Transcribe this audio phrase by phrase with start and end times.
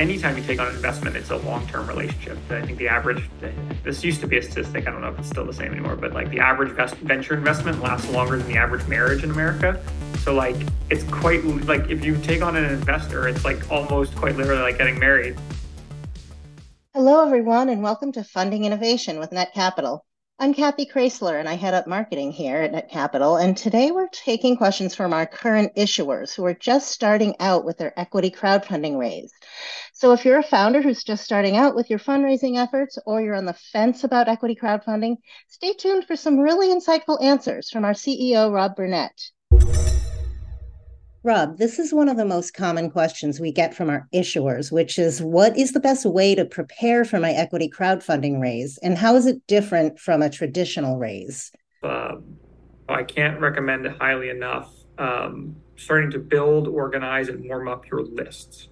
[0.00, 2.38] anytime you take on an investment, it's a long-term relationship.
[2.50, 3.22] I think the average,
[3.84, 4.88] this used to be a statistic.
[4.88, 7.82] I don't know if it's still the same anymore, but like the average venture investment
[7.82, 9.80] lasts longer than the average marriage in America.
[10.20, 10.56] So like
[10.88, 14.78] it's quite like if you take on an investor, it's like almost quite literally like
[14.78, 15.36] getting married.
[16.94, 20.00] Hello, everyone, and welcome to Funding Innovation with Netcapital.
[20.42, 23.44] I'm Kathy Kreisler, and I head up marketing here at Netcapital.
[23.44, 27.76] And today we're taking questions from our current issuers who are just starting out with
[27.76, 29.34] their equity crowdfunding raise.
[29.92, 33.34] So if you're a founder who's just starting out with your fundraising efforts or you're
[33.34, 35.16] on the fence about equity crowdfunding,
[35.48, 39.32] stay tuned for some really insightful answers from our CEO, Rob Burnett.
[41.22, 44.98] Rob, this is one of the most common questions we get from our issuers, which
[44.98, 48.78] is what is the best way to prepare for my equity crowdfunding raise?
[48.78, 51.52] And how is it different from a traditional raise?
[51.82, 52.38] Um,
[52.88, 54.72] I can't recommend it highly enough.
[54.96, 58.68] Um, starting to build, organize, and warm up your lists.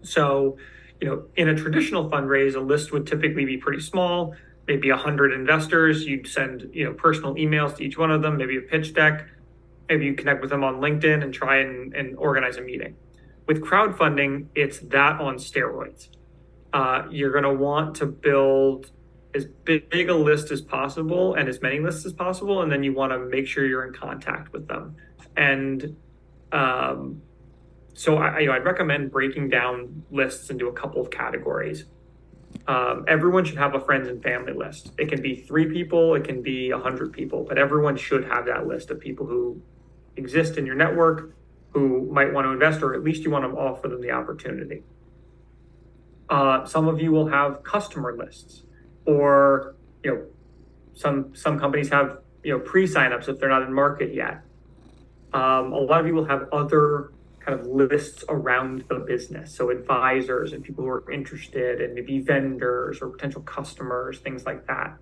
[0.00, 0.56] So,
[1.00, 4.34] you know, in a traditional fundraise, a list would typically be pretty small,
[4.66, 6.06] maybe 100 investors.
[6.06, 9.28] You'd send, you know, personal emails to each one of them, maybe a pitch deck
[9.88, 12.96] maybe you connect with them on LinkedIn and try and, and organize a meeting.
[13.46, 16.08] With crowdfunding, it's that on steroids.
[16.72, 18.90] Uh, you're going to want to build
[19.34, 22.92] as big a list as possible and as many lists as possible, and then you
[22.92, 24.96] want to make sure you're in contact with them.
[25.36, 25.96] And
[26.52, 27.20] um,
[27.94, 31.84] so I, you know, I'd recommend breaking down lists into a couple of categories.
[32.68, 34.92] Um, everyone should have a friends and family list.
[34.98, 38.46] It can be three people, it can be a hundred people, but everyone should have
[38.46, 39.60] that list of people who
[40.16, 41.34] exist in your network
[41.70, 44.82] who might want to invest, or at least you want to offer them the opportunity.
[46.30, 48.62] Uh, some of you will have customer lists,
[49.06, 50.26] or you know,
[50.94, 54.42] some some companies have you know pre-signups if they're not in market yet.
[55.32, 59.70] Um, a lot of you will have other kind of lists around the business, so
[59.70, 64.96] advisors and people who are interested, and maybe vendors or potential customers, things like that.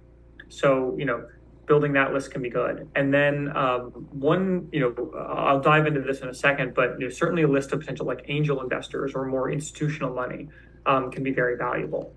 [0.48, 1.27] So you know,
[1.66, 2.88] building that list can be good.
[2.94, 7.06] And then um, one, you know, I'll dive into this in a second, but you
[7.06, 10.48] know, certainly a list of potential like angel investors or more institutional money
[10.86, 12.14] um, can be very valuable.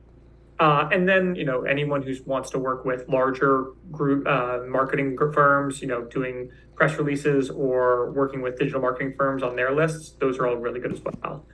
[0.57, 5.17] Uh, and then, you know, anyone who wants to work with larger group uh, marketing
[5.33, 10.15] firms, you know, doing press releases or working with digital marketing firms on their lists,
[10.19, 11.45] those are all really good as well.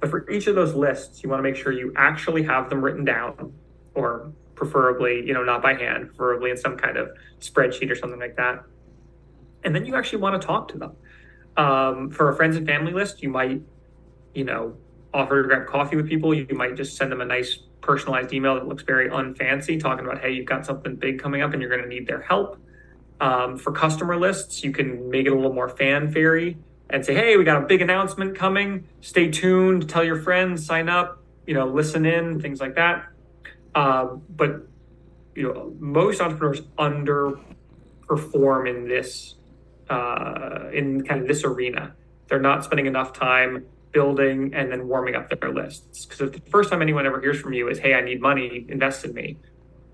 [0.00, 2.82] But for each of those lists, you want to make sure you actually have them
[2.82, 3.52] written down
[3.94, 8.18] or preferably, you know, not by hand, preferably in some kind of spreadsheet or something
[8.18, 8.64] like that.
[9.62, 10.96] And then you actually want to talk to them.
[11.56, 13.62] Um, for a friends and family list, you might,
[14.34, 14.76] you know,
[15.14, 16.34] offer to grab coffee with people.
[16.34, 20.20] You might just send them a nice personalized email that looks very unfancy, talking about,
[20.20, 22.58] hey, you've got something big coming up and you're going to need their help.
[23.20, 26.54] Um, for customer lists, you can make it a little more fanfare
[26.90, 28.86] and say, hey, we got a big announcement coming.
[29.00, 33.06] Stay tuned, tell your friends, sign up, you know, listen in, things like that.
[33.76, 34.66] Um, but
[35.36, 39.34] you know, most entrepreneurs underperform in this
[39.90, 41.94] uh, in kind of this arena.
[42.28, 46.06] They're not spending enough time building and then warming up their lists.
[46.06, 48.64] Because if the first time anyone ever hears from you is, "Hey, I need money,
[48.68, 49.36] invest in me,"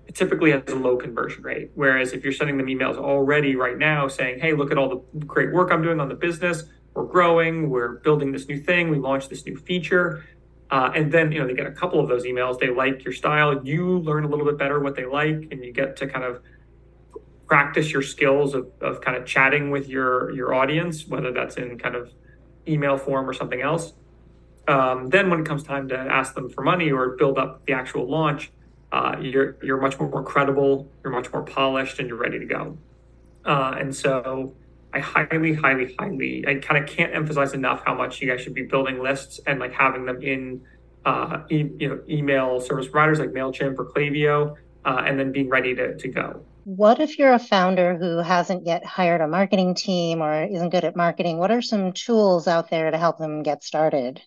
[0.07, 1.71] it typically has a low conversion rate.
[1.75, 5.25] Whereas if you're sending them emails already right now saying, "Hey, look at all the
[5.25, 6.63] great work I'm doing on the business.
[6.93, 7.69] We're growing.
[7.69, 8.89] We're building this new thing.
[8.89, 10.23] We launched this new feature."
[10.73, 12.57] Uh, and then you know they get a couple of those emails.
[12.57, 13.63] They like your style.
[13.63, 16.41] You learn a little bit better what they like, and you get to kind of
[17.45, 21.77] practice your skills of, of kind of chatting with your your audience, whether that's in
[21.77, 22.11] kind of
[22.67, 23.93] email form or something else.
[24.67, 27.73] Um, then when it comes time to ask them for money or build up the
[27.73, 28.51] actual launch,
[28.91, 32.79] uh, you're you're much more credible, you're much more polished, and you're ready to go.
[33.45, 34.55] Uh, and so
[34.93, 38.53] I highly, highly, highly, I kind of can't emphasize enough how much you guys should
[38.53, 40.61] be building lists and like having them in,
[41.03, 44.55] uh, e- you know, email service providers like Mailchimp or Klaviyo,
[44.85, 46.45] uh, and then being ready to to go.
[46.65, 50.85] What if you're a founder who hasn't yet hired a marketing team or isn't good
[50.85, 51.37] at marketing?
[51.37, 54.21] What are some tools out there to help them get started?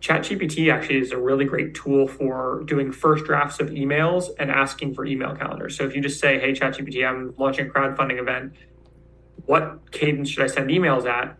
[0.00, 4.94] ChatGPT actually is a really great tool for doing first drafts of emails and asking
[4.94, 5.76] for email calendars.
[5.76, 8.54] So if you just say, "Hey, ChatGPT, I'm launching a crowdfunding event,"
[9.46, 11.36] what cadence should I send emails at?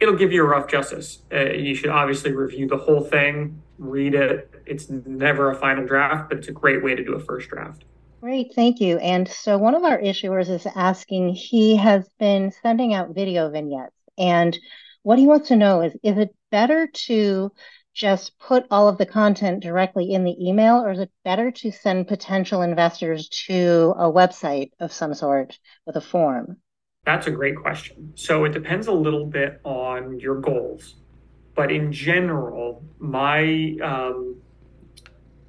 [0.00, 1.22] It'll give you a rough justice.
[1.32, 4.50] Uh, you should obviously review the whole thing, read it.
[4.66, 7.84] It's never a final draft, but it's a great way to do a first draft.
[8.20, 8.98] Great, thank you.
[8.98, 13.94] And so one of our issuers is asking, he has been sending out video vignettes.
[14.16, 14.58] And
[15.02, 17.52] what he wants to know is is it better to
[17.94, 21.70] just put all of the content directly in the email, or is it better to
[21.70, 26.56] send potential investors to a website of some sort with a form?
[27.04, 28.12] That's a great question.
[28.14, 30.94] So it depends a little bit on your goals.
[31.54, 34.36] But in general, my um,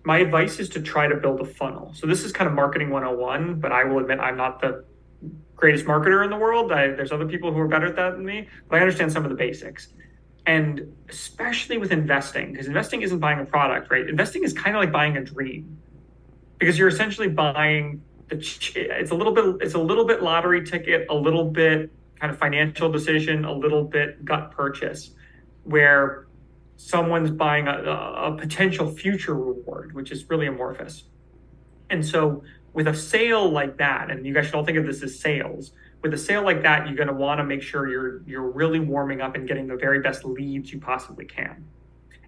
[0.04, 1.92] my advice is to try to build a funnel.
[1.96, 4.86] So this is kind of marketing 101, but I will admit I'm not the
[5.56, 6.72] greatest marketer in the world.
[6.72, 9.24] I, there's other people who are better at that than me, but I understand some
[9.24, 9.88] of the basics.
[10.46, 14.08] And especially with investing, because investing isn't buying a product, right?
[14.08, 15.80] Investing is kind of like buying a dream,
[16.60, 18.04] because you're essentially buying.
[18.30, 19.58] It's a little bit.
[19.62, 23.84] It's a little bit lottery ticket, a little bit kind of financial decision, a little
[23.84, 25.12] bit gut purchase,
[25.64, 26.28] where
[26.78, 31.04] someone's buying a, a potential future reward, which is really amorphous.
[31.90, 32.44] And so
[32.74, 35.72] with a sale like that, and you guys should all think of this as sales,
[36.02, 38.80] with a sale like that, you're going to want to make sure you're you're really
[38.80, 41.66] warming up and getting the very best leads you possibly can.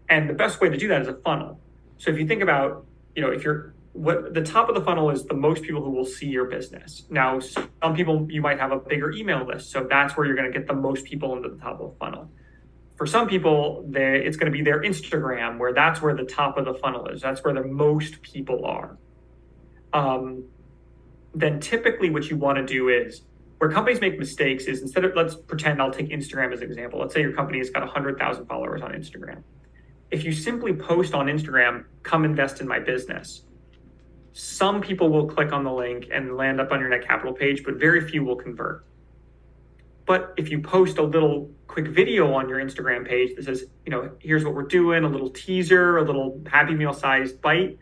[0.09, 1.59] And the best way to do that is a funnel.
[1.97, 2.85] So if you think about,
[3.15, 5.91] you know, if you're what the top of the funnel is the most people who
[5.91, 7.03] will see your business.
[7.09, 10.51] Now, some people you might have a bigger email list, so that's where you're going
[10.51, 12.29] to get the most people into the top of the funnel
[12.97, 16.57] for some people, they, it's going to be their Instagram, where that's where the top
[16.57, 17.21] of the funnel is.
[17.21, 18.97] That's where the most people are.
[19.93, 20.45] Um,
[21.35, 23.21] then typically, what you want to do is
[23.59, 26.99] where companies make mistakes is instead of let's pretend I'll take Instagram as an example.
[26.99, 29.43] Let's say your company has got 100,000 followers on Instagram.
[30.09, 33.43] If you simply post on Instagram, come invest in my business,
[34.37, 37.77] some people will click on the link and land up on your Netcapital page, but
[37.77, 38.85] very few will convert.
[40.05, 43.89] But if you post a little quick video on your Instagram page that says, you
[43.89, 47.79] know, here's what we're doing, a little teaser, a little happy meal sized bite,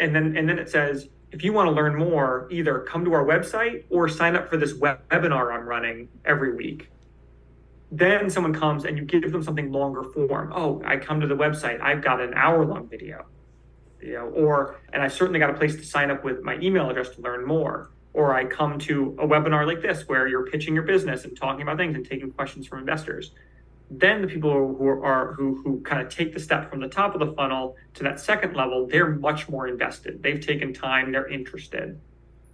[0.00, 3.12] and then and then it says, if you want to learn more, either come to
[3.12, 6.90] our website or sign up for this web- webinar I'm running every week.
[7.92, 10.52] Then someone comes and you give them something longer form.
[10.52, 13.26] Oh, I come to the website, I've got an hour long video.
[14.06, 16.88] You know, or and I certainly got a place to sign up with my email
[16.88, 20.74] address to learn more or I come to a webinar like this where you're pitching
[20.74, 23.32] your business and talking about things and taking questions from investors.
[23.90, 27.14] Then the people who are who who kind of take the step from the top
[27.14, 30.22] of the funnel to that second level, they're much more invested.
[30.22, 32.00] They've taken time, they're interested.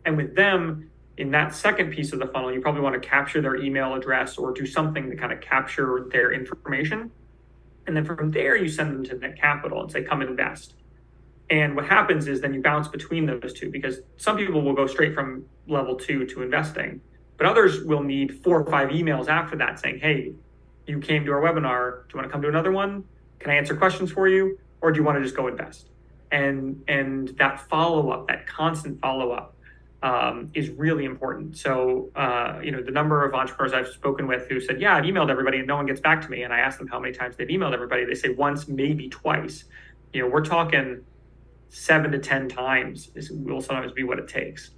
[0.04, 3.40] And with them, in that second piece of the funnel, you probably want to capture
[3.40, 7.12] their email address or do something to kind of capture their information.
[7.86, 10.74] And then from there, you send them to Netcapital and say, come invest.
[11.50, 14.86] And what happens is then you bounce between those two because some people will go
[14.86, 17.00] straight from level two to investing,
[17.36, 20.32] but others will need four or five emails after that saying, hey,
[20.86, 22.08] you came to our webinar.
[22.08, 23.04] Do you want to come to another one?
[23.38, 24.58] Can I answer questions for you?
[24.80, 25.88] Or do you want to just go invest?
[26.30, 29.54] And and that follow up, that constant follow up,
[30.02, 31.56] um, is really important.
[31.56, 35.04] So, uh, you know, the number of entrepreneurs I've spoken with who said, "Yeah, I've
[35.04, 37.14] emailed everybody and no one gets back to me," and I ask them how many
[37.14, 39.64] times they've emailed everybody, they say once, maybe twice.
[40.12, 41.02] You know, we're talking
[41.72, 44.70] seven to 10 times is, will sometimes be what it takes.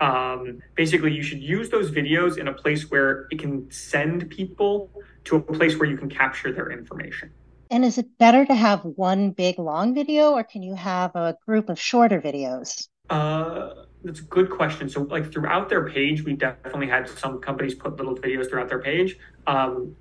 [0.00, 4.90] Um, basically, you should use those videos in a place where it can send people
[5.24, 7.32] to a place where you can capture their information.
[7.70, 11.36] And is it better to have one big long video or can you have a
[11.46, 12.86] group of shorter videos?
[13.08, 13.70] Uh,
[14.04, 14.90] that's a good question.
[14.90, 18.82] So, like throughout their page, we definitely had some companies put little videos throughout their
[18.82, 19.18] page.
[19.46, 19.96] Um,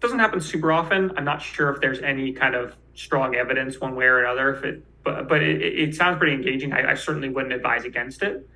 [0.00, 1.12] doesn't happen super often.
[1.16, 4.64] I'm not sure if there's any kind of strong evidence one way or another if
[4.64, 6.72] it but but it, it sounds pretty engaging.
[6.72, 8.48] I, I, certainly wouldn't advise against it.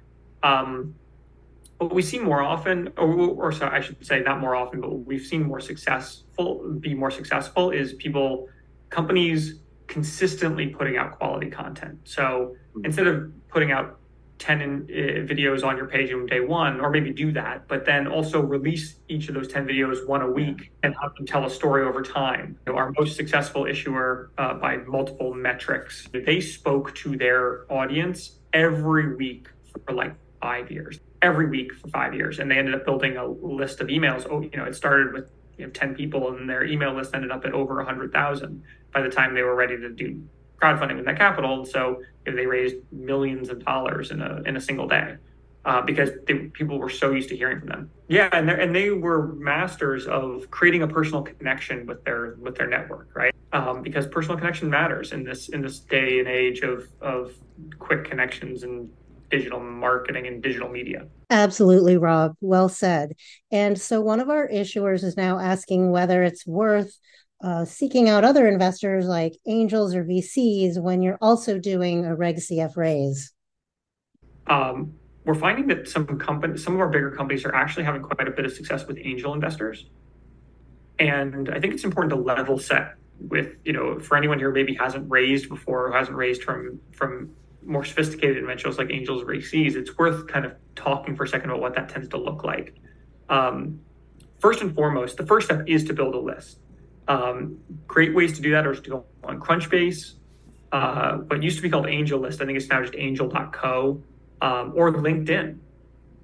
[0.42, 0.94] Um,
[1.78, 4.90] what we see more often, or, or sorry, I should say not more often, but
[4.90, 8.48] we've seen more successful be more successful is people
[8.90, 11.98] companies consistently putting out quality content.
[12.04, 12.84] So hmm.
[12.84, 13.98] instead of putting out
[14.38, 17.84] 10 in, uh, videos on your page on day one, or maybe do that, but
[17.84, 21.44] then also release each of those 10 videos one a week and have them tell
[21.44, 22.58] a story over time.
[22.66, 28.38] You know, our most successful issuer uh, by multiple metrics, they spoke to their audience
[28.52, 29.48] every week
[29.86, 32.38] for like five years, every week for five years.
[32.38, 34.26] And they ended up building a list of emails.
[34.30, 37.32] Oh, you know, it started with you know, 10 people and their email list ended
[37.32, 38.62] up at over 100,000
[38.94, 40.22] by the time they were ready to do
[40.60, 41.58] crowdfunding with Netcapital.
[41.58, 45.16] And so if they raised millions of dollars in a in a single day
[45.68, 47.90] uh, because they, people were so used to hearing from them.
[48.08, 52.68] Yeah, and and they were masters of creating a personal connection with their with their
[52.68, 53.34] network, right?
[53.52, 57.34] Um, because personal connection matters in this in this day and age of of
[57.78, 58.88] quick connections and
[59.30, 61.06] digital marketing and digital media.
[61.28, 62.34] Absolutely, Rob.
[62.40, 63.12] Well said.
[63.52, 66.98] And so one of our issuers is now asking whether it's worth
[67.42, 72.36] uh, seeking out other investors like angels or VCs when you're also doing a Reg
[72.36, 73.32] CF raise?
[74.48, 78.26] Um, we're finding that some companies, some of our bigger companies are actually having quite
[78.26, 79.86] a bit of success with angel investors.
[80.98, 84.74] And I think it's important to level set with, you know, for anyone here maybe
[84.74, 87.30] hasn't raised before or hasn't raised from from
[87.64, 91.50] more sophisticated investors like angels or VCs, it's worth kind of talking for a second
[91.50, 92.74] about what that tends to look like.
[93.28, 93.80] Um,
[94.40, 96.60] first and foremost, the first step is to build a list
[97.08, 100.14] Um, great ways to do that are to go on Crunchbase,
[100.72, 102.40] uh, what used to be called AngelList.
[102.40, 104.02] I think it's now just angel.co
[104.42, 105.58] um, or LinkedIn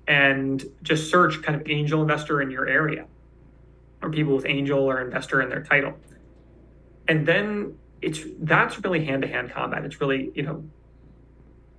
[0.06, 3.06] and just search kind of angel investor in your area
[4.02, 5.94] or people with angel or investor in their title.
[7.08, 9.84] And then it's that's really hand to hand combat.
[9.84, 10.64] It's really, you know,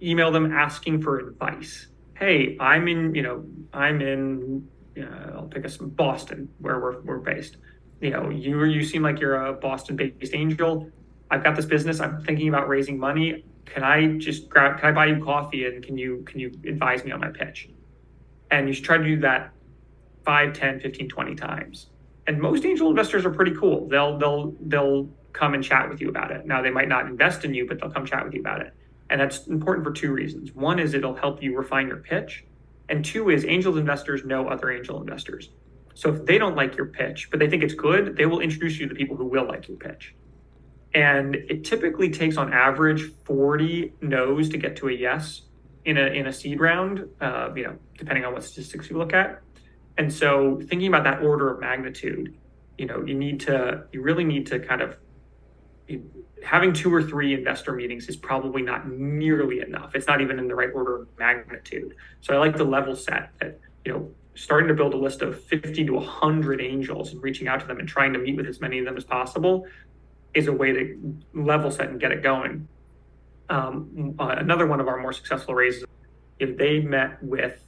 [0.02, 1.88] email them asking for advice.
[2.18, 7.18] Hey, I'm in, you know, I'm in, uh, I'll pick us Boston where we're, we're
[7.20, 7.58] based.
[8.06, 10.92] You know, you you seem like you're a Boston based angel.
[11.32, 12.00] I've got this business.
[12.00, 13.44] I'm thinking about raising money.
[13.66, 14.80] Can I just grab?
[14.80, 17.68] Can I buy you coffee and can you can you advise me on my pitch?
[18.52, 19.52] And you should try to do that
[20.24, 21.88] 5, 10, 15, 20 times.
[22.28, 23.88] And most angel investors are pretty cool.
[23.88, 26.46] They'll they'll they'll come and chat with you about it.
[26.46, 28.72] Now they might not invest in you, but they'll come chat with you about it.
[29.10, 30.54] And that's important for two reasons.
[30.54, 32.46] One is it'll help you refine your pitch.
[32.88, 35.50] And two is angel investors know other angel investors.
[35.96, 38.78] So if they don't like your pitch, but they think it's good, they will introduce
[38.78, 40.14] you to people who will like your pitch.
[40.94, 45.42] And it typically takes on average 40 no's to get to a yes
[45.86, 49.14] in a in a seed round, uh, you know, depending on what statistics you look
[49.14, 49.42] at.
[49.98, 52.36] And so thinking about that order of magnitude,
[52.78, 54.98] you know, you need to you really need to kind of
[56.44, 59.96] having two or three investor meetings is probably not nearly enough.
[59.96, 61.96] It's not even in the right order of magnitude.
[62.22, 65.42] So I like to level set that, you know, starting to build a list of
[65.46, 68.60] 50 to 100 angels and reaching out to them and trying to meet with as
[68.60, 69.66] many of them as possible
[70.34, 72.68] is a way to level set and get it going.
[73.50, 75.86] Um, uh, another one of our more successful raises,
[76.40, 77.64] if they met with,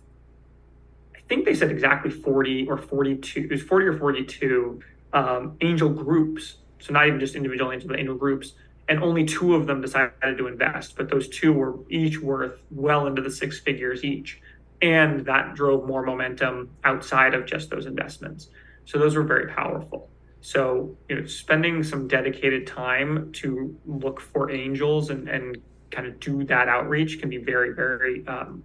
[1.16, 4.82] I think they said exactly 40 or 42, it was 40 or 42
[5.14, 6.58] um, angel groups.
[6.80, 8.54] So not even just individual angels, but angel groups.
[8.90, 13.08] And only two of them decided to invest, but those two were each worth well
[13.08, 14.42] into the six figures each.
[14.81, 18.50] And that drove more momentum outside of just those investments.
[18.86, 20.10] So those were very powerful.
[20.41, 25.57] So, you know, spending some dedicated time to look for angels and, and
[25.91, 28.63] kind of do that outreach can be very, very um,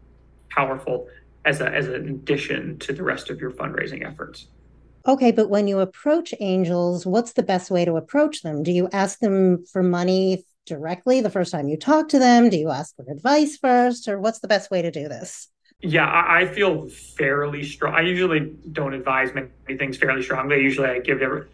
[0.50, 1.09] powerful
[1.45, 4.49] as, a, as an addition to the rest of your fundraising efforts.
[5.09, 8.62] Okay, but when you approach angels, what's the best way to approach them?
[8.62, 12.49] Do you ask them for money directly the first time you talk to them?
[12.50, 15.49] Do you ask for advice first, or what's the best way to do this?
[15.83, 17.95] Yeah, I, feel fairly strong.
[17.95, 19.49] I usually don't advise many
[19.79, 20.62] things fairly strongly.
[20.62, 21.47] Usually, I give every,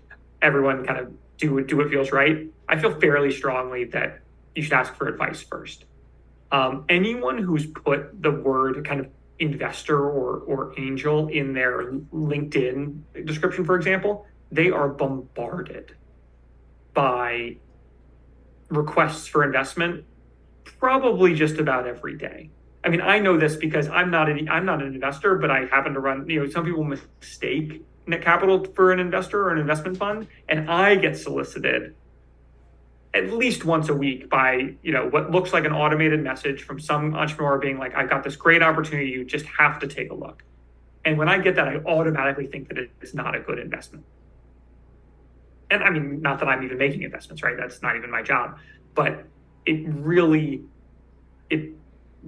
[0.43, 2.47] everyone kind of do do what feels right.
[2.69, 4.21] I feel fairly strongly that
[4.55, 5.87] you should ask for advice first.
[6.53, 9.09] Um, anyone who's put the word kind of
[9.39, 15.97] investor or or angel in their LinkedIn description, for example, they are bombarded
[16.93, 17.57] by
[18.69, 20.05] requests for investment
[20.79, 22.51] probably just about every day.
[22.85, 25.67] I mean, I know this because I'm not an I'm not an investor, but I
[25.67, 26.29] happen to run.
[26.29, 30.95] You know, some people mistake Netcapital for an investor or an investment fund, and I
[30.95, 31.95] get solicited
[33.15, 36.79] at least once a week by you know what looks like an automated message from
[36.79, 39.11] some entrepreneur being like, "I've got this great opportunity.
[39.11, 40.45] You just have to take a look."
[41.05, 44.05] And when I get that, I automatically think that it is not a good investment.
[45.71, 47.57] And I mean, not that I'm even making investments, right?
[47.57, 48.59] That's not even my job,
[48.95, 49.25] but
[49.67, 50.63] it really
[51.51, 51.73] it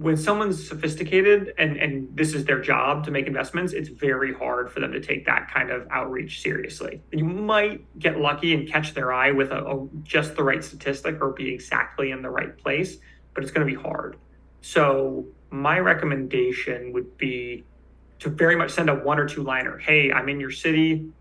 [0.01, 4.71] when someone's sophisticated and and this is their job to make investments, it's very hard
[4.71, 7.03] for them to take that kind of outreach seriously.
[7.11, 11.21] You might get lucky and catch their eye with a, a just the right statistic
[11.21, 12.97] or be exactly in the right place,
[13.35, 14.17] but it's going to be hard.
[14.61, 17.63] So my recommendation would be
[18.19, 19.77] to very much send a one or two liner.
[19.77, 21.11] Hey, I'm in your city.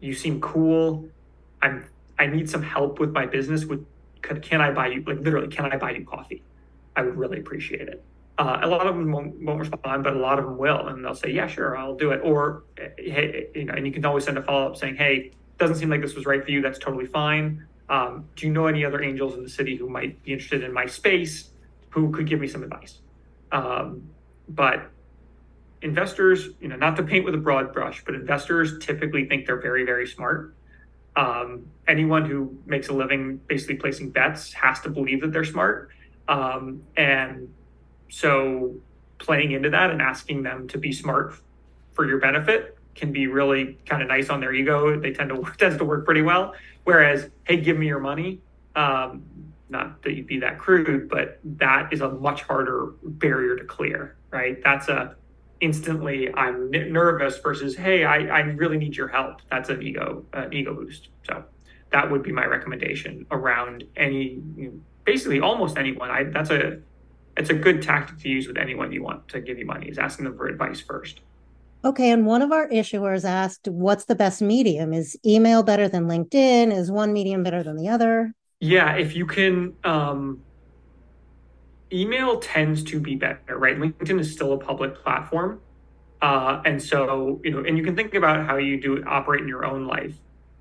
[0.00, 1.08] You seem cool.
[1.62, 1.84] I'm
[2.18, 3.64] I need some help with my business.
[3.64, 3.86] With
[4.22, 5.46] can I buy you like literally?
[5.48, 6.42] Can I buy you coffee?
[6.98, 8.04] I would really appreciate it.
[8.38, 11.04] Uh, a lot of them won't, won't, respond, but a lot of them will, and
[11.04, 14.24] they'll say, "Yeah, sure, I'll do it." Or, hey, you know, and you can always
[14.24, 16.60] send a follow up saying, "Hey, doesn't seem like this was right for you.
[16.60, 17.64] That's totally fine.
[17.88, 20.72] Um, do you know any other angels in the city who might be interested in
[20.72, 21.50] my space,
[21.90, 22.98] who could give me some advice?"
[23.52, 24.10] Um,
[24.48, 24.90] but
[25.82, 29.60] investors, you know, not to paint with a broad brush, but investors typically think they're
[29.60, 30.54] very, very smart.
[31.14, 35.90] Um, anyone who makes a living basically placing bets has to believe that they're smart
[36.28, 37.52] um, and
[38.10, 38.74] so
[39.18, 41.34] playing into that and asking them to be smart
[41.94, 44.98] for your benefit can be really kind of nice on their ego.
[44.98, 46.54] They tend to work, tends to work pretty well.
[46.84, 48.40] Whereas, hey, give me your money.
[48.76, 49.24] Um,
[49.70, 54.16] not that you'd be that crude, but that is a much harder barrier to clear,
[54.30, 54.62] right?
[54.62, 55.16] That's a
[55.60, 59.42] instantly I'm nervous versus hey, I, I really need your help.
[59.50, 61.08] That's an ego an ego boost.
[61.26, 61.44] So
[61.90, 66.10] that would be my recommendation around any you know, basically almost anyone.
[66.10, 66.78] I, that's a
[67.38, 69.98] it's a good tactic to use with anyone you want to give you money is
[69.98, 71.20] asking them for advice first.
[71.84, 74.92] Okay, and one of our issuers asked, what's the best medium?
[74.92, 76.76] Is email better than LinkedIn?
[76.76, 78.34] Is one medium better than the other?
[78.60, 80.40] Yeah, if you can, um,
[81.92, 83.78] email tends to be better, right?
[83.78, 85.60] LinkedIn is still a public platform.
[86.20, 89.48] Uh, and so, you know, and you can think about how you do operate in
[89.48, 90.16] your own life.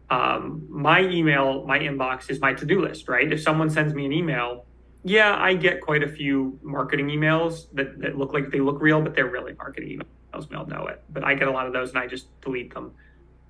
[0.10, 3.32] Um, my email, my inbox is my to do list, right?
[3.32, 4.66] If someone sends me an email,
[5.04, 9.02] yeah, I get quite a few marketing emails that, that look like they look real,
[9.02, 10.50] but they're really marketing emails.
[10.50, 11.04] We all know it.
[11.10, 12.92] But I get a lot of those and I just delete them.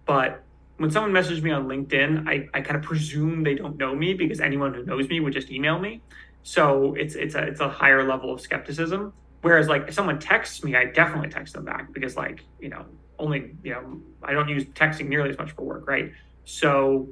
[0.05, 0.43] But
[0.77, 4.13] when someone messages me on LinkedIn, I, I kind of presume they don't know me
[4.13, 6.01] because anyone who knows me would just email me.
[6.43, 9.11] So it's it's a it's a higher level of skepticism.
[9.41, 12.85] Whereas like if someone texts me, I definitely text them back because like, you know,
[13.19, 16.11] only, you know, I don't use texting nearly as much for work, right?
[16.47, 17.09] So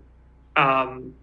[0.56, 1.14] um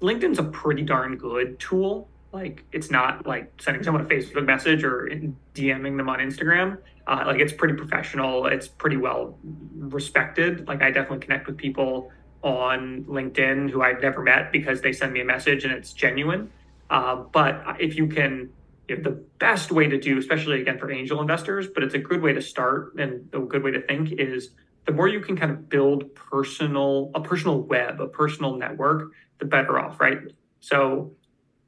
[0.00, 4.84] LinkedIn's a pretty darn good tool like it's not like sending someone a Facebook message
[4.84, 5.08] or
[5.54, 6.78] DMing them on Instagram.
[7.06, 8.46] Uh, like it's pretty professional.
[8.46, 9.38] It's pretty well
[9.76, 10.68] respected.
[10.68, 12.10] Like I definitely connect with people
[12.42, 16.50] on LinkedIn who I've never met because they send me a message and it's genuine.
[16.90, 18.50] Uh, but if you can,
[18.88, 22.20] if the best way to do, especially again for angel investors, but it's a good
[22.20, 24.50] way to start and a good way to think is
[24.88, 29.44] the more you can kind of build personal a personal web, a personal network, the
[29.44, 30.16] better off, right?
[30.60, 31.12] So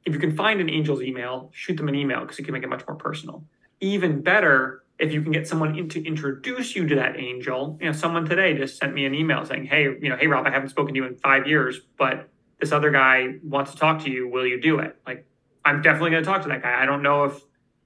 [0.05, 2.63] if you can find an angel's email, shoot them an email because you can make
[2.63, 3.45] it much more personal.
[3.79, 7.77] Even better, if you can get someone in to introduce you to that angel.
[7.79, 10.47] You know, someone today just sent me an email saying, "Hey, you know, hey Rob,
[10.47, 12.27] I haven't spoken to you in five years, but
[12.59, 14.27] this other guy wants to talk to you.
[14.29, 15.27] Will you do it?" Like,
[15.63, 16.81] I'm definitely going to talk to that guy.
[16.81, 17.39] I don't know if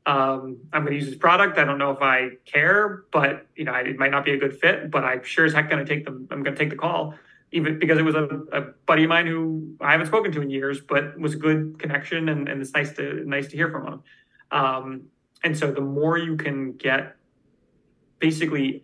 [0.05, 1.57] um, I'm going to use this product.
[1.57, 4.59] I don't know if I care, but you know, it might not be a good
[4.59, 4.91] fit.
[4.91, 6.27] But I'm sure as heck going to take them.
[6.31, 7.15] I'm going to take the call
[7.51, 10.49] even because it was a, a, buddy of mine who I haven't spoken to in
[10.49, 13.87] years, but was a good connection, and, and it's nice to nice to hear from
[13.87, 14.03] him.
[14.51, 15.01] Um,
[15.43, 17.15] and so the more you can get,
[18.19, 18.83] basically,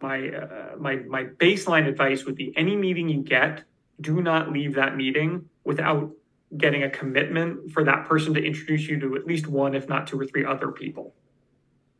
[0.00, 3.64] my uh, my my baseline advice would be: any meeting you get,
[4.00, 6.10] do not leave that meeting without
[6.56, 10.06] getting a commitment for that person to introduce you to at least one, if not
[10.06, 11.14] two or three other people.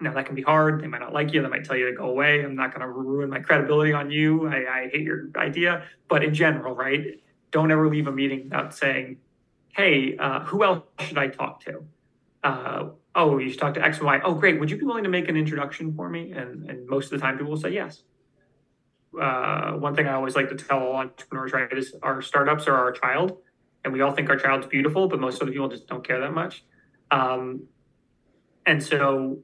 [0.00, 0.80] Now that can be hard.
[0.80, 1.42] They might not like you.
[1.42, 2.44] They might tell you to go away.
[2.44, 4.48] I'm not going to ruin my credibility on you.
[4.48, 5.84] I, I hate your idea.
[6.08, 7.20] But in general, right?
[7.50, 9.18] Don't ever leave a meeting without saying,
[9.74, 11.84] "Hey, uh, who else should I talk to?"
[12.44, 14.20] Uh, oh, you should talk to X and Y.
[14.22, 14.60] Oh, great.
[14.60, 16.32] Would you be willing to make an introduction for me?
[16.32, 18.02] And and most of the time, people will say yes.
[19.20, 22.92] Uh, one thing I always like to tell entrepreneurs, right, is our startups are our
[22.92, 23.38] child,
[23.84, 26.20] and we all think our child's beautiful, but most of the people just don't care
[26.20, 26.64] that much.
[27.10, 27.64] Um,
[28.66, 29.38] and so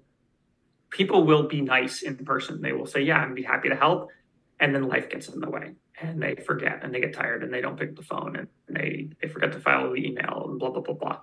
[0.90, 2.61] people will be nice in person.
[2.61, 4.11] They will say, "Yeah, I'd be happy to help,"
[4.61, 7.53] and then life gets in the way, and they forget, and they get tired, and
[7.53, 10.70] they don't pick the phone, and they they forget to file the email, and blah
[10.70, 11.18] blah blah blah.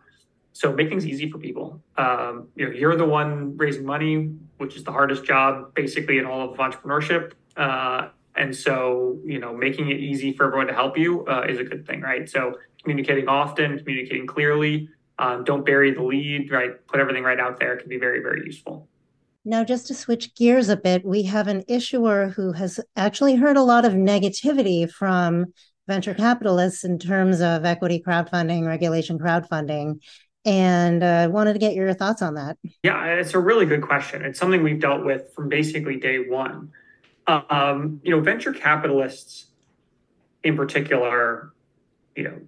[0.54, 1.82] So make things easy for people.
[1.97, 6.26] Um, you know, you're the one raising money, which is the hardest job basically in
[6.26, 7.34] all of entrepreneurship.
[7.56, 11.60] Uh, and so, you know, making it easy for everyone to help you uh, is
[11.60, 12.30] a good thing, right?
[12.30, 14.89] So communicating often, communicating clearly,
[15.20, 16.72] um, don't bury the lead, right?
[16.88, 18.88] Put everything right out there can be very, very useful.
[19.44, 23.58] Now, just to switch gears a bit, we have an issuer who has actually heard
[23.58, 25.48] a lot of negativity from
[25.88, 30.00] venture capitalists in terms of equity crowdfunding, regulation crowdfunding.
[30.46, 32.58] And I uh, wanted to get your thoughts on that.
[32.84, 34.24] Yeah, it's a really good question.
[34.24, 36.72] It's something we've dealt with from basically day one.
[37.50, 39.48] Um, you know, venture capitalists
[40.44, 41.54] in particular,
[42.15, 42.41] you know,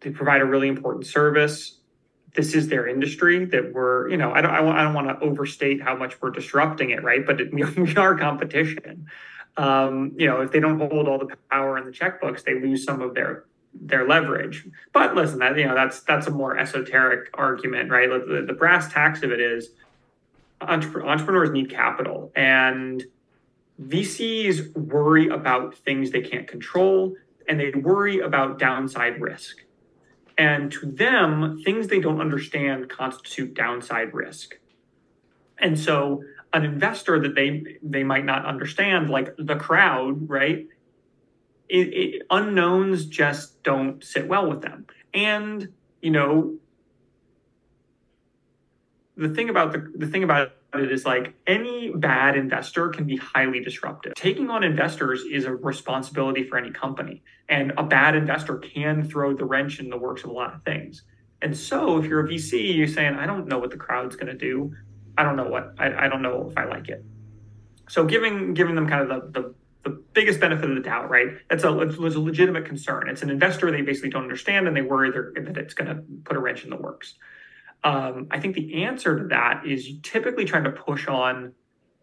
[0.00, 1.78] they provide a really important service.
[2.34, 5.18] This is their industry that we're you know i don't i, I don't want to
[5.18, 7.26] overstate how much we're disrupting it right?
[7.26, 9.06] But it, we, are competition.
[9.56, 12.84] Um, you know if they don't hold all the power in the checkbooks they lose
[12.84, 14.66] some of their their leverage.
[14.92, 18.08] But listen that you know that's that's a more esoteric argument right?
[18.08, 19.70] The, the brass tacks of it is
[20.60, 22.32] entrepreneurs need capital.
[22.36, 23.04] And
[23.80, 27.14] vcs worry about things they can't control
[27.48, 29.64] and they worry about downside risk
[30.40, 34.58] and to them, things they don't understand constitute downside risk.
[35.58, 40.66] And so an investor that they they might not understand, like the crowd, right?
[41.68, 44.86] It, it, unknowns just don't sit well with them.
[45.12, 45.68] And
[46.00, 46.56] you know,
[49.18, 53.16] the thing about the the thing about it is like any bad investor can be
[53.16, 54.14] highly disruptive.
[54.14, 59.34] Taking on investors is a responsibility for any company, and a bad investor can throw
[59.34, 61.02] the wrench in the works of a lot of things.
[61.42, 64.26] And so, if you're a VC, you're saying, I don't know what the crowd's going
[64.26, 64.74] to do.
[65.16, 67.04] I don't know what, I, I, don't know if I like it.
[67.88, 71.28] So, giving giving them kind of the, the the biggest benefit of the doubt, right?
[71.48, 73.08] That's a, it's a legitimate concern.
[73.08, 76.36] It's an investor they basically don't understand and they worry that it's going to put
[76.36, 77.14] a wrench in the works.
[77.82, 81.52] Um, I think the answer to that is you typically trying to push on,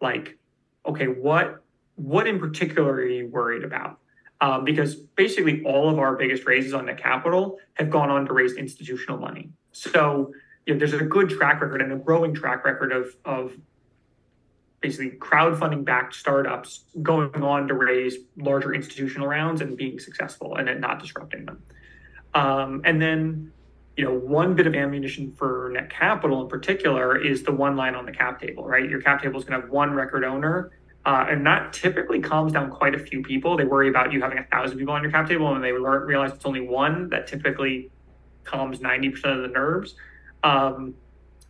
[0.00, 0.38] like,
[0.86, 1.62] okay, what
[1.94, 3.98] what in particular are you worried about?
[4.40, 8.32] Um, because basically all of our biggest raises on the capital have gone on to
[8.32, 9.50] raise institutional money.
[9.72, 10.32] So
[10.66, 13.56] you know, there's a good track record and a growing track record of of
[14.80, 20.80] basically crowdfunding backed startups going on to raise larger institutional rounds and being successful and
[20.80, 21.62] not disrupting them.
[22.34, 23.52] Um, and then,
[23.98, 28.06] you know, one bit of ammunition for Netcapital in particular is the one line on
[28.06, 28.88] the cap table, right?
[28.88, 30.70] Your cap table is going to have one record owner.
[31.04, 33.56] Uh, and that typically calms down quite a few people.
[33.56, 36.30] They worry about you having a thousand people on your cap table, and they realize
[36.30, 37.08] it's only one.
[37.08, 37.90] That typically
[38.44, 39.96] calms ninety percent of the nerves.
[40.44, 40.94] Um,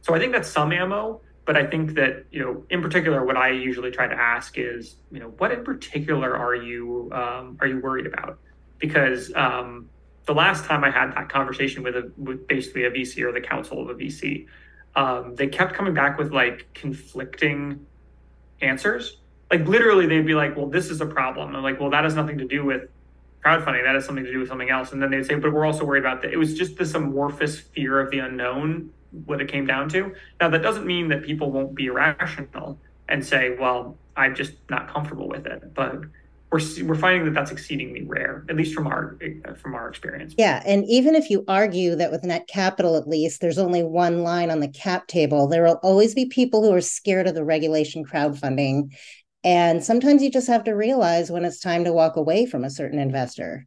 [0.00, 1.20] so I think that's some ammo.
[1.44, 4.96] But I think that you know, in particular, what I usually try to ask is,
[5.10, 8.38] you know, what in particular are you um, are you worried about?
[8.78, 9.90] Because um,
[10.28, 13.40] the last time I had that conversation with a with basically a VC or the
[13.40, 14.46] counsel of a VC,
[14.94, 17.86] um, they kept coming back with like conflicting
[18.60, 19.16] answers.
[19.50, 22.14] Like literally, they'd be like, "Well, this is a problem," and like, "Well, that has
[22.14, 22.90] nothing to do with
[23.42, 23.84] crowdfunding.
[23.84, 25.86] That has something to do with something else." And then they'd say, "But we're also
[25.86, 28.90] worried about that." It was just this amorphous fear of the unknown
[29.24, 30.14] what it came down to.
[30.38, 34.92] Now, that doesn't mean that people won't be irrational and say, well, I'm just not
[34.92, 35.72] comfortable with it.
[35.74, 36.02] But
[36.50, 39.18] we're, we're finding that that's exceedingly rare, at least from our
[39.56, 40.34] from our experience.
[40.38, 44.50] Yeah, and even if you argue that with Netcapital, at least there's only one line
[44.50, 48.04] on the cap table, there will always be people who are scared of the regulation
[48.04, 48.94] crowdfunding,
[49.44, 52.70] and sometimes you just have to realize when it's time to walk away from a
[52.70, 53.66] certain investor.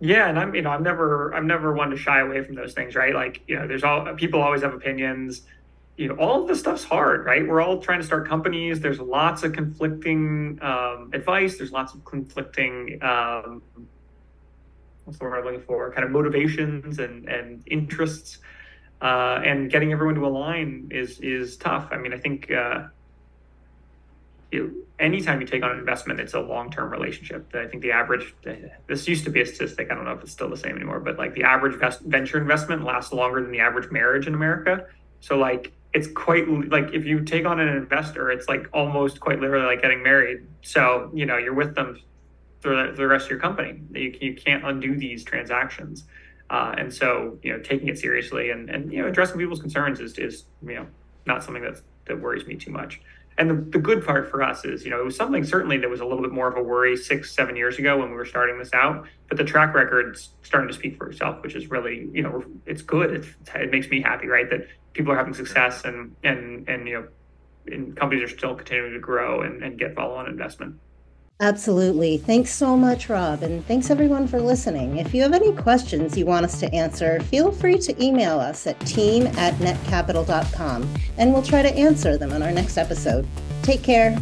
[0.00, 2.74] Yeah, and I'm you know I'm never I'm never one to shy away from those
[2.74, 3.14] things, right?
[3.14, 5.42] Like you know, there's all people always have opinions.
[5.96, 7.46] You know, all of this stuff's hard, right?
[7.46, 8.80] We're all trying to start companies.
[8.80, 11.56] There's lots of conflicting um, advice.
[11.56, 13.62] There's lots of conflicting um,
[15.06, 15.90] what's the word I'm looking for?
[15.92, 18.38] Kind of motivations and and interests,
[19.00, 21.88] uh, and getting everyone to align is is tough.
[21.90, 22.50] I mean, I think.
[22.50, 22.88] Uh,
[24.98, 27.52] anytime you take on an investment, it's a long term relationship.
[27.54, 28.34] I think the average,
[28.86, 29.90] this used to be a statistic.
[29.90, 32.84] I don't know if it's still the same anymore, but like the average venture investment
[32.84, 34.86] lasts longer than the average marriage in America.
[35.20, 39.40] So like it's quite like if you take on an investor, it's like almost quite
[39.40, 40.46] literally like getting married.
[40.62, 41.98] So you know you're with them
[42.60, 43.80] for the, rest of your company.
[43.94, 46.04] You, you can't undo these transactions.
[46.50, 50.00] Uh, and so, you know, taking it seriously and, and you know, addressing people's concerns
[50.00, 50.86] is, is you know,
[51.26, 53.00] not something that's, that worries me too much.
[53.38, 55.90] And the, the good part for us is, you know, it was something certainly that
[55.90, 58.24] was a little bit more of a worry six, seven years ago when we were
[58.24, 59.06] starting this out.
[59.28, 62.80] But the track record's starting to speak for itself, which is really, you know, it's
[62.80, 63.12] good.
[63.12, 64.48] It's, it makes me happy, right?
[64.48, 67.08] That people are having success and and and you know,
[67.66, 70.78] and companies are still continuing to grow and, and get follow-on investment.
[71.38, 72.16] Absolutely.
[72.16, 73.42] Thanks so much, Rob.
[73.42, 74.96] And thanks everyone for listening.
[74.96, 78.66] If you have any questions you want us to answer, feel free to email us
[78.66, 83.26] at team at netcapital.com and we'll try to answer them on our next episode.
[83.62, 84.16] Take care.